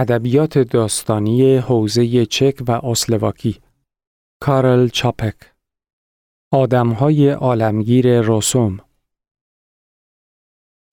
[0.00, 3.60] ادبیات داستانی حوزه چک و اسلواکی.
[4.40, 5.34] کارل چاپک.
[6.52, 8.80] آدمهای عالمگیر رسوم.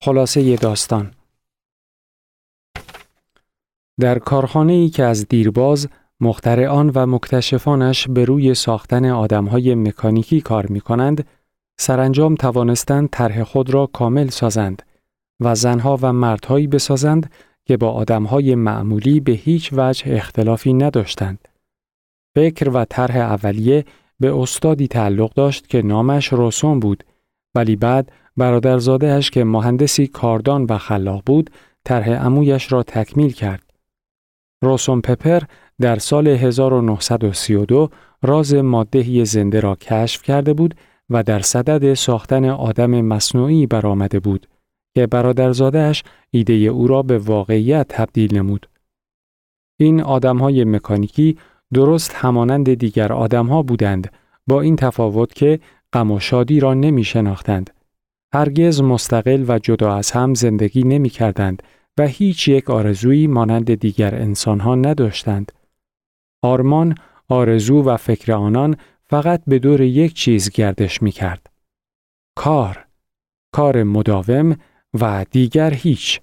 [0.02, 1.14] خلاصه داستان.
[4.00, 5.88] در کارخانه ای که از دیرباز
[6.20, 11.26] مخترعان و مکتشفانش به روی ساختن آدمهای مکانیکی کار می کنند،
[11.78, 14.82] سرانجام توانستند طرح خود را کامل سازند
[15.40, 17.30] و زنها و مردهایی بسازند
[17.68, 21.48] که با آدمهای معمولی به هیچ وجه اختلافی نداشتند.
[22.34, 23.84] فکر و طرح اولیه
[24.20, 27.04] به استادی تعلق داشت که نامش روسون بود
[27.54, 31.50] ولی بعد برادرزادهش که مهندسی کاردان و خلاق بود
[31.84, 33.62] طرح عمویش را تکمیل کرد.
[34.62, 35.42] روسون پپر
[35.80, 37.90] در سال 1932
[38.22, 40.74] راز ماده زنده را کشف کرده بود
[41.10, 44.46] و در صدد ساختن آدم مصنوعی برآمده بود
[44.98, 48.68] که برادرزادهش ایده او را به واقعیت تبدیل نمود.
[49.76, 51.38] این آدمهای مکانیکی
[51.74, 54.12] درست همانند دیگر آدمها بودند
[54.46, 55.60] با این تفاوت که
[55.92, 57.70] غم و شادی را نمی شناختند.
[58.34, 61.62] هرگز مستقل و جدا از هم زندگی نمی کردند
[61.98, 65.52] و هیچ یک آرزویی مانند دیگر انسانها نداشتند.
[66.42, 66.94] آرمان،
[67.28, 71.50] آرزو و فکر آنان فقط به دور یک چیز گردش می کرد.
[72.36, 72.84] کار،
[73.52, 74.56] کار مداوم
[74.94, 76.20] و دیگر هیچ.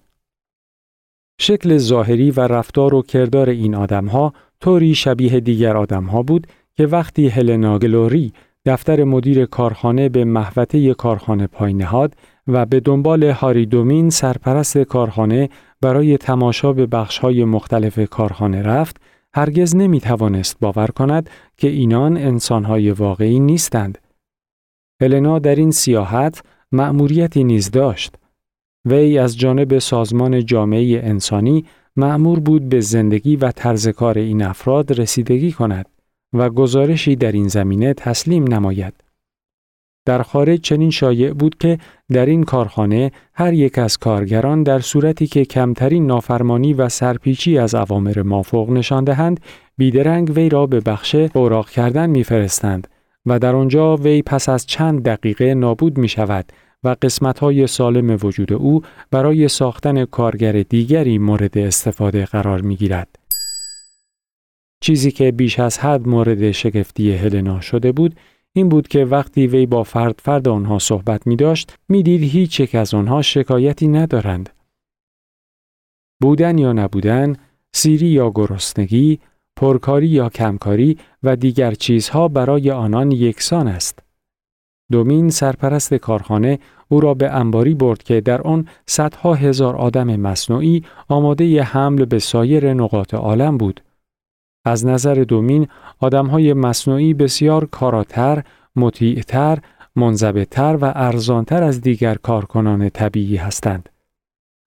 [1.42, 7.28] شکل ظاهری و رفتار و کردار این آدمها طوری شبیه دیگر آدمها بود که وقتی
[7.28, 8.34] هلنا گلوری
[8.66, 12.16] دفتر مدیر کارخانه به محوطه کارخانه پای نهاد
[12.48, 15.50] و به دنبال هاری دومین سرپرست کارخانه
[15.82, 18.98] برای تماشا به بخشهای مختلف کارخانه رفت،
[19.34, 23.98] هرگز نمی توانست باور کند که اینان انسانهای واقعی نیستند.
[25.02, 28.16] هلنا در این سیاحت مأموریتی نیز داشت.
[28.86, 35.00] وی از جانب سازمان جامعه انسانی معمور بود به زندگی و طرز کار این افراد
[35.00, 35.86] رسیدگی کند
[36.34, 38.94] و گزارشی در این زمینه تسلیم نماید.
[40.06, 41.78] در خارج چنین شایع بود که
[42.10, 47.76] در این کارخانه هر یک از کارگران در صورتی که کمترین نافرمانی و سرپیچی از
[47.76, 49.40] اوامر مافوق نشان دهند
[49.78, 52.88] بیدرنگ وی را به بخش اوراق کردن میفرستند
[53.26, 56.52] و در آنجا وی پس از چند دقیقه نابود می شود
[56.84, 58.82] و قسمتهای سالم وجود او
[59.12, 63.20] برای ساختن کارگر دیگری مورد استفاده قرار می گیرد.
[64.82, 68.16] چیزی که بیش از حد مورد شگفتی هلنا شده بود
[68.54, 72.60] این بود که وقتی وی با فرد فرد آنها صحبت می داشت می دید هیچ
[72.60, 74.50] یک از آنها شکایتی ندارند.
[76.22, 77.36] بودن یا نبودن،
[77.74, 79.20] سیری یا گرسنگی،
[79.56, 84.05] پرکاری یا کمکاری و دیگر چیزها برای آنان یکسان است.
[84.92, 90.84] دومین سرپرست کارخانه او را به انباری برد که در آن صدها هزار آدم مصنوعی
[91.08, 93.82] آماده ی حمل به سایر نقاط عالم بود.
[94.66, 95.68] از نظر دومین
[96.00, 98.44] آدمهای مصنوعی بسیار کاراتر،
[98.76, 99.60] مطیعتر،
[99.96, 103.90] منضبطتر و ارزانتر از دیگر کارکنان طبیعی هستند.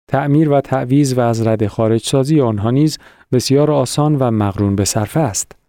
[0.08, 2.98] تعمیر و تعویز و از رد خارج آنها نیز
[3.32, 5.63] بسیار آسان و مقرون به صرفه است.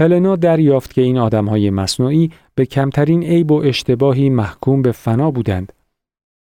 [0.00, 5.72] هلنا دریافت که این آدمهای مصنوعی به کمترین عیب و اشتباهی محکوم به فنا بودند.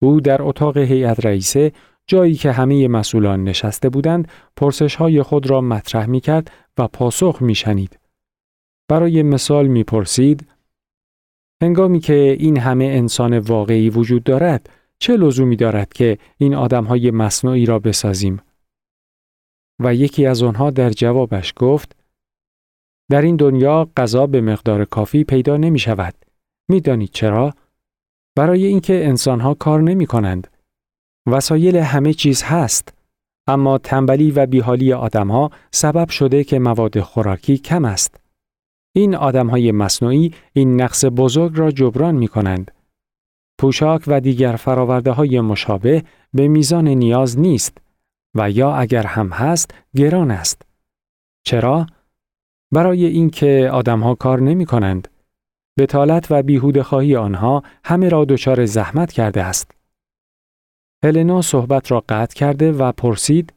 [0.02, 1.72] او در اتاق هیئت رئیسه
[2.08, 7.42] جایی که همه مسئولان نشسته بودند پرسش های خود را مطرح می کرد و پاسخ
[7.42, 8.00] می شنید.
[8.88, 10.48] برای مثال می پرسید
[11.62, 17.12] هنگامی که این همه انسان واقعی وجود دارد چه لزومی دارد که این آدم های
[17.12, 18.42] مصنوعی را بسازیم؟
[19.80, 22.05] و یکی از آنها در جوابش گفت
[23.12, 26.14] در این دنیا غذا به مقدار کافی پیدا نمی شود.
[26.70, 27.54] می دانید چرا؟
[28.36, 30.48] برای اینکه انسانها کار نمی کنند.
[31.28, 32.94] وسایل همه چیز هست.
[33.48, 38.20] اما تنبلی و بیحالی آدمها سبب شده که مواد خوراکی کم است.
[38.96, 42.72] این آدمهای مصنوعی این نقص بزرگ را جبران می کنند.
[43.60, 47.78] پوشاک و دیگر فراورده های مشابه به میزان نیاز نیست
[48.36, 50.62] و یا اگر هم هست گران است.
[51.46, 51.88] چرا؟
[52.72, 55.08] برای اینکه آدمها کار نمی کنند.
[55.80, 59.72] بتالت و بیهوده خواهی آنها همه را دچار زحمت کرده است.
[61.04, 63.54] هلنا صحبت را قطع کرده و پرسید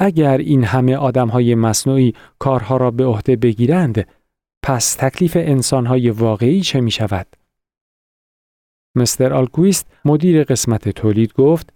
[0.00, 4.06] اگر این همه آدمهای مصنوعی کارها را به عهده بگیرند
[4.62, 7.26] پس تکلیف انسانهای واقعی چه می شود؟
[8.96, 11.72] مستر آلکویست مدیر قسمت تولید گفت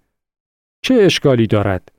[0.83, 1.93] چه اشکالی دارد؟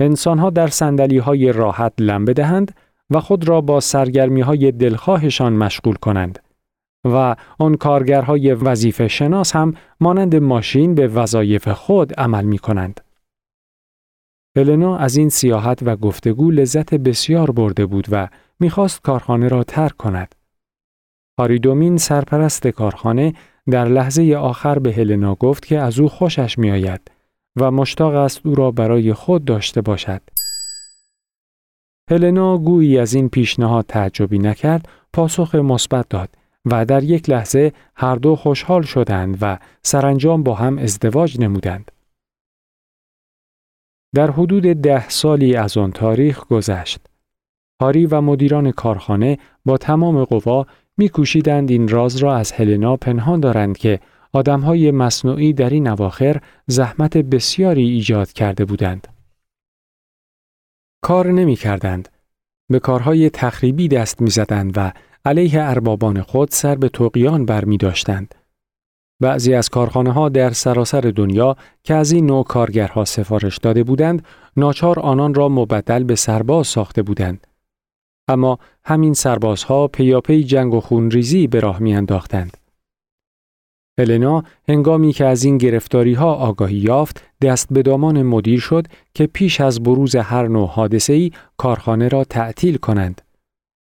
[0.00, 2.74] انسانها در سندلی های راحت لم بدهند
[3.10, 6.38] و خود را با سرگرمی های دلخواهشان مشغول کنند
[7.04, 13.00] و آن کارگرهای وظیفه شناس هم مانند ماشین به وظایف خود عمل می کنند.
[14.56, 18.28] هلنا از این سیاحت و گفتگو لذت بسیار برده بود و
[18.60, 20.34] می‌خواست کارخانه را ترک کند.
[21.38, 23.34] هاریدومین سرپرست کارخانه
[23.70, 27.00] در لحظه آخر به هلنا گفت که از او خوشش میآید
[27.56, 30.22] و مشتاق است او را برای خود داشته باشد.
[32.10, 36.28] هلنا گویی از این پیشنهاد تعجبی نکرد، پاسخ مثبت داد
[36.64, 41.92] و در یک لحظه هر دو خوشحال شدند و سرانجام با هم ازدواج نمودند.
[44.14, 47.00] در حدود ده سالی از آن تاریخ گذشت.
[47.80, 50.66] هاری و مدیران کارخانه با تمام قوا
[50.96, 54.00] میکوشیدند این راز را از هلنا پنهان دارند که
[54.32, 59.19] آدمهای مصنوعی در این اواخر زحمت بسیاری ایجاد کرده بودند.
[61.02, 62.08] کار نمی کردند.
[62.68, 64.92] به کارهای تخریبی دست می زدند و
[65.24, 68.34] علیه اربابان خود سر به توقیان بر می داشتند.
[69.20, 74.24] بعضی از کارخانه ها در سراسر دنیا که از این نوع کارگرها سفارش داده بودند،
[74.56, 77.46] ناچار آنان را مبدل به سرباز ساخته بودند.
[78.28, 82.56] اما همین سربازها پیاپی جنگ و خونریزی به راه میانداختند.
[84.00, 89.26] هلنا هنگامی که از این گرفتاری ها آگاهی یافت دست به دامان مدیر شد که
[89.26, 93.22] پیش از بروز هر نوع حادثه ای کارخانه را تعطیل کنند.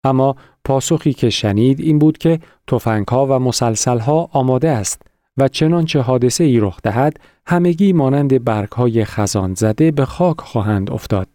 [0.04, 0.36] اما
[0.66, 5.02] پاسخی که شنید این بود که توفنگ ها و مسلسل ها آماده است
[5.38, 10.92] و چنانچه حادثه ای رخ دهد همگی مانند برگ های خزان زده به خاک خواهند
[10.92, 11.28] افتاد.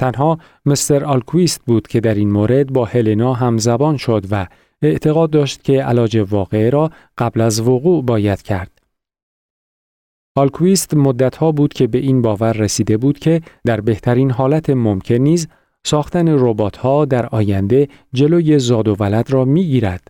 [0.00, 4.46] تنها مستر آلکویست بود که در این مورد با هلنا همزبان شد و
[4.82, 8.70] اعتقاد داشت که علاج واقعه را قبل از وقوع باید کرد.
[10.36, 15.48] آلکویست مدتها بود که به این باور رسیده بود که در بهترین حالت ممکن نیز
[15.84, 20.08] ساختن ربات‌ها در آینده جلوی زاد و ولد را می‌گیرد.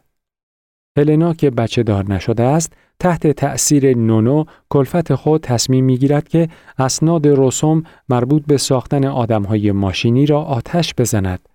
[0.98, 6.48] هلنا که بچه دار نشده است تحت تأثیر نونو کلفت خود تصمیم می‌گیرد که
[6.78, 11.48] اسناد رسوم مربوط به ساختن آدمهای ماشینی را آتش بزند.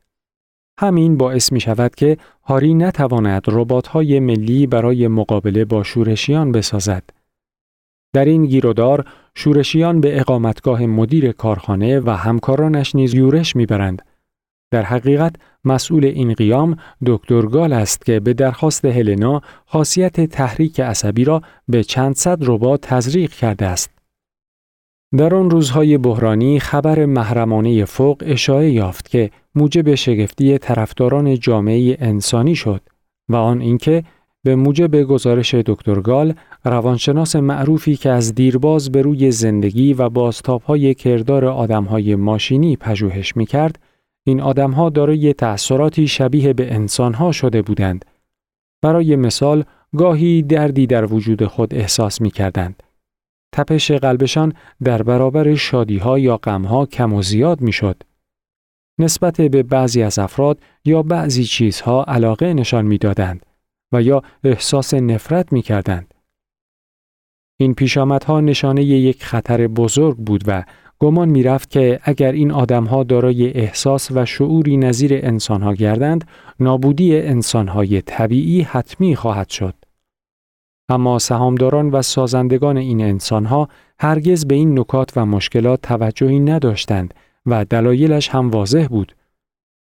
[0.79, 7.03] همین باعث می شود که هاری نتواند ربات‌های ملی برای مقابله با شورشیان بسازد.
[8.13, 9.05] در این گیرودار
[9.35, 14.01] شورشیان به اقامتگاه مدیر کارخانه و همکارانش نیز یورش می‌برند
[14.71, 15.35] در حقیقت
[15.65, 21.83] مسئول این قیام دکتر گال است که به درخواست هلنا خاصیت تحریک عصبی را به
[21.83, 24.02] چند صد ربات تزریق کرده است.
[25.17, 32.55] در آن روزهای بحرانی خبر محرمانه فوق اشاعه یافت که موجب شگفتی طرفداران جامعه انسانی
[32.55, 32.81] شد
[33.29, 34.03] و آن اینکه
[34.43, 36.33] به موجب گزارش دکتر گال
[36.65, 43.79] روانشناس معروفی که از دیرباز به روی زندگی و بازتابهای کردار آدمهای ماشینی پژوهش می‌کرد
[44.23, 48.05] این آدمها دارای تأثیراتی شبیه به انسانها شده بودند.
[48.81, 49.63] برای مثال
[49.97, 52.83] گاهی دردی در وجود خود احساس می کردند.
[53.53, 54.53] تپش قلبشان
[54.83, 58.03] در برابر شادیها یا غمها کم و زیاد می شد.
[58.99, 63.45] نسبت به بعضی از افراد یا بعضی چیزها علاقه نشان می دادند
[63.91, 66.13] و یا احساس نفرت می کردند.
[67.59, 70.63] این پیشامدها نشانه یک خطر بزرگ بود و
[70.99, 76.27] گمان می رفت که اگر این آدمها دارای احساس و شعوری نظیر انسانها گردند،
[76.59, 79.75] نابودی انسانهای طبیعی حتمی خواهد شد.
[80.89, 83.67] اما سهامداران و سازندگان این انسانها
[83.99, 87.13] هرگز به این نکات و مشکلات توجهی نداشتند
[87.45, 89.15] و دلایلش هم واضح بود.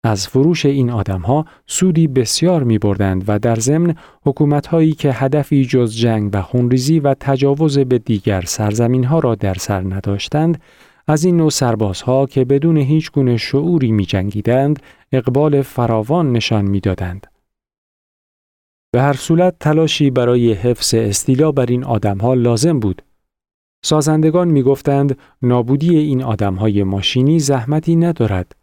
[0.03, 5.95] از فروش این آدمها سودی بسیار می بردند و در ضمن حکومتهایی که هدفی جز
[5.95, 10.61] جنگ و خونریزی و تجاوز به دیگر سرزمین ها را در سر نداشتند
[11.07, 14.79] از این نوع سربازها که بدون هیچ گونه شعوری می جنگیدند
[15.11, 17.27] اقبال فراوان نشان می دادند.
[18.91, 23.01] به هر صورت تلاشی برای حفظ استیلا بر این آدمها لازم بود.
[23.85, 28.55] سازندگان می گفتند نابودی این آدمهای ماشینی زحمتی ندارد.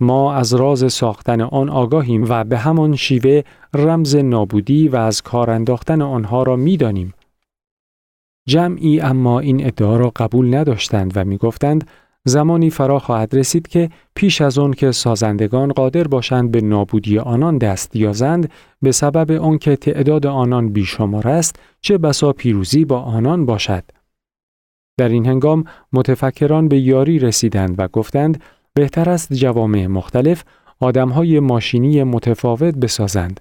[0.00, 3.42] ما از راز ساختن آن آگاهیم و به همان شیوه
[3.74, 7.14] رمز نابودی و از کار انداختن آنها را می دانیم.
[8.48, 11.90] جمعی اما این ادعا را قبول نداشتند و می‌گفتند
[12.24, 17.58] زمانی فرا خواهد رسید که پیش از آن که سازندگان قادر باشند به نابودی آنان
[17.58, 18.50] دست یازند
[18.82, 23.84] به سبب آنکه تعداد آنان بیشمار است چه بسا پیروزی با آنان باشد.
[24.98, 28.42] در این هنگام متفکران به یاری رسیدند و گفتند
[28.74, 30.44] بهتر است جوامع مختلف
[30.80, 33.40] آدمهای ماشینی متفاوت بسازند.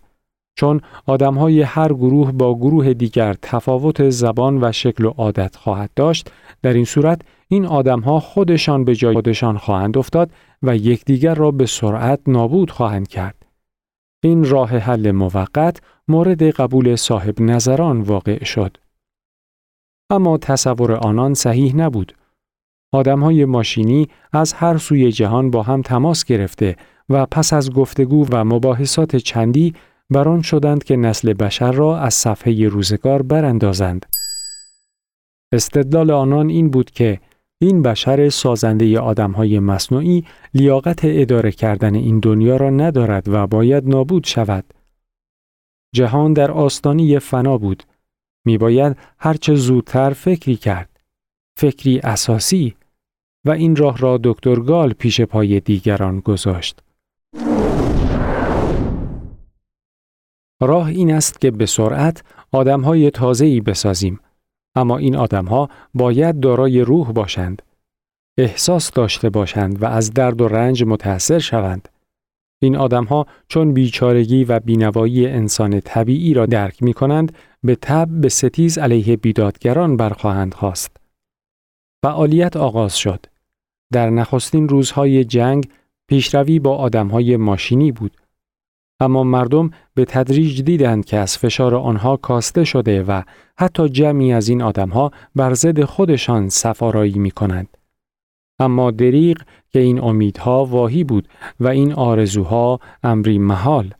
[0.57, 6.31] چون آدمهای هر گروه با گروه دیگر تفاوت زبان و شکل و عادت خواهد داشت
[6.61, 10.31] در این صورت این آدمها خودشان به جای خودشان خواهند افتاد
[10.63, 13.45] و یکدیگر را به سرعت نابود خواهند کرد.
[14.23, 18.77] این راه حل موقت مورد قبول صاحب نظران واقع شد.
[20.09, 22.13] اما تصور آنان صحیح نبود.
[22.93, 26.75] های ماشینی از هر سوی جهان با هم تماس گرفته
[27.09, 29.73] و پس از گفتگو و مباحثات چندی
[30.09, 34.05] بران شدند که نسل بشر را از صفحه روزگار براندازند.
[35.53, 37.19] استدلال آنان این بود که
[37.61, 44.23] این بشر سازنده های مصنوعی لیاقت اداره کردن این دنیا را ندارد و باید نابود
[44.23, 44.73] شود.
[45.95, 47.83] جهان در آستانی فنا بود.
[48.45, 50.99] می باید هرچه زودتر فکری کرد.
[51.57, 52.75] فکری اساسی
[53.45, 56.83] و این راه را دکتر گال پیش پای دیگران گذاشت.
[60.61, 64.19] راه این است که به سرعت آدمهای تازه‌ای بسازیم.
[64.75, 67.61] اما این آدمها باید دارای روح باشند.
[68.37, 71.89] احساس داشته باشند و از درد و رنج متأثر شوند.
[72.61, 78.29] این آدمها چون بیچارگی و بینوایی انسان طبیعی را درک می کنند به تب به
[78.29, 80.97] ستیز علیه بیدادگران برخواهند خواست.
[82.05, 83.25] فعالیت آغاز شد.
[83.93, 85.69] در نخستین روزهای جنگ
[86.09, 88.17] پیشروی با آدمهای ماشینی بود.
[88.99, 93.21] اما مردم به تدریج دیدند که از فشار آنها کاسته شده و
[93.57, 97.77] حتی جمعی از این آدمها بر ضد خودشان سفارایی می کنند.
[98.59, 99.37] اما دریغ
[99.69, 101.27] که این امیدها واهی بود
[101.59, 103.93] و این آرزوها امری محال.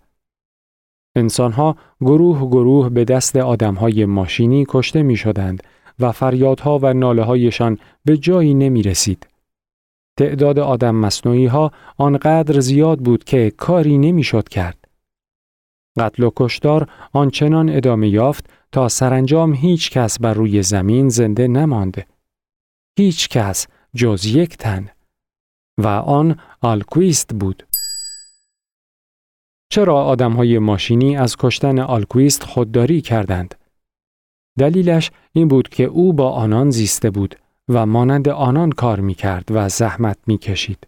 [1.16, 5.63] انسانها گروه گروه به دست آدمهای ماشینی کشته می شدند
[6.00, 9.27] و فریادها و ناله هایشان به جایی نمی رسید.
[10.18, 14.87] تعداد آدم مصنوعی ها آنقدر زیاد بود که کاری نمی‌شد کرد.
[15.98, 22.06] قتل و کشتار آنچنان ادامه یافت تا سرانجام هیچ کس بر روی زمین زنده نمانده.
[22.98, 24.89] هیچ کس جز یک تن
[25.77, 27.68] و آن آلکویست بود.
[29.70, 33.56] چرا آدم های ماشینی از کشتن آلکویست خودداری کردند؟
[34.60, 37.36] دلیلش این بود که او با آنان زیسته بود
[37.70, 40.88] و مانند آنان کار می کرد و زحمت می کشید.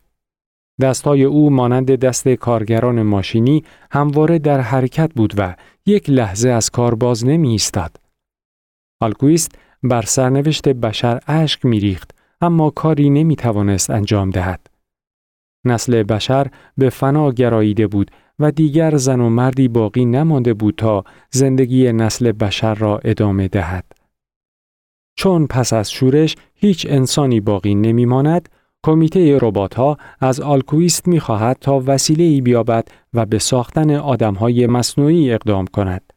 [0.81, 5.55] دستهای او مانند دست کارگران ماشینی همواره در حرکت بود و
[5.85, 7.97] یک لحظه از کار باز نمی ایستاد.
[9.01, 9.51] آلکویست
[9.83, 14.67] بر سرنوشت بشر اشک ریخت اما کاری نمی توانست انجام دهد.
[15.65, 21.03] نسل بشر به فنا گراییده بود و دیگر زن و مردی باقی نمانده بود تا
[21.31, 23.85] زندگی نسل بشر را ادامه دهد.
[25.17, 28.49] چون پس از شورش هیچ انسانی باقی نمیماند،
[28.85, 34.33] کمیته ربات ها از آلکویست می خواهد تا وسیله ای بیابد و به ساختن آدم
[34.33, 36.13] های مصنوعی اقدام کند.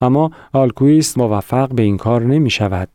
[0.00, 2.88] اما آلکویست موفق به این کار نمی شود.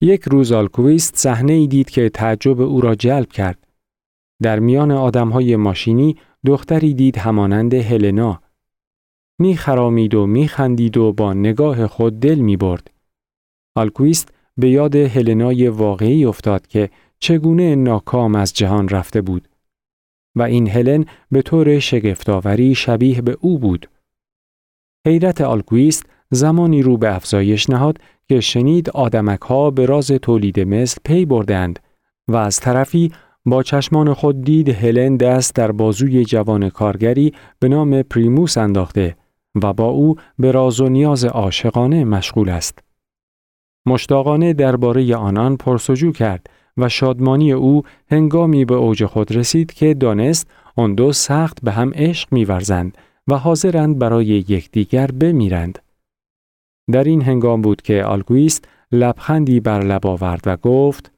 [0.00, 3.66] یک روز آلکویست صحنه ای دید که تعجب او را جلب کرد.
[4.42, 8.42] در میان آدم های ماشینی دختری دید همانند هلنا.
[9.38, 12.90] می خرامید و می خندید و با نگاه خود دل می برد.
[13.76, 19.48] آلکویست به یاد هلنای واقعی افتاد که چگونه ناکام از جهان رفته بود
[20.36, 23.88] و این هلن به طور شگفتآوری شبیه به او بود.
[25.06, 30.98] حیرت آلکویست زمانی رو به افزایش نهاد که شنید آدمک ها به راز تولید مثل
[31.04, 31.78] پی بردند
[32.28, 33.12] و از طرفی
[33.46, 39.16] با چشمان خود دید هلن دست در بازوی جوان کارگری به نام پریموس انداخته
[39.62, 42.83] و با او به راز و نیاز عاشقانه مشغول است.
[43.86, 50.50] مشتاقانه درباره آنان پرس‌وجو کرد و شادمانی او هنگامی به اوج خود رسید که دانست
[50.76, 52.98] آن دو سخت به هم عشق میورزند
[53.28, 55.78] و حاضرند برای یکدیگر بمیرند.
[56.92, 61.12] در این هنگام بود که آلگویست لبخندی بر لب آورد و گفت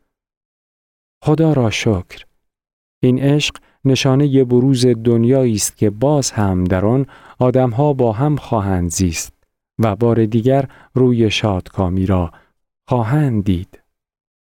[1.24, 2.24] خدا را شکر
[3.02, 7.06] این عشق نشانه بروز دنیایی است که باز هم در آن
[7.38, 9.32] آدمها با هم خواهند زیست
[9.78, 12.32] و بار دیگر روی شادکامی را
[12.88, 13.85] خواهند دید.